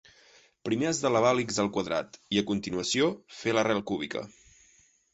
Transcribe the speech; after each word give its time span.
Primer 0.69 0.87
has 0.91 1.01
d'elevar 1.03 1.33
l'x 1.41 1.61
al 1.65 1.69
quadrat 1.77 2.19
i, 2.21 2.41
a 2.43 2.47
continuació, 2.51 3.13
fer 3.45 3.57
l'arrel 3.57 3.87
cúbica. 3.93 4.29